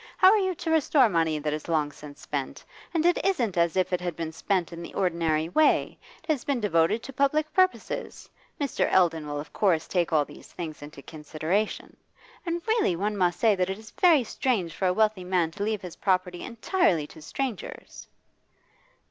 [0.17, 2.65] How are you to restore money that is long since spent?
[2.91, 6.43] and it isn't as if it had been spent in the ordinary way it has
[6.43, 8.27] been devoted to public purposes.
[8.59, 8.91] Mr.
[8.91, 11.95] Eldon will of course take all these things into consideration.
[12.47, 15.61] And really one must say that it is very strange for a wealthy man to
[15.63, 18.07] leave his property entirely to strangers.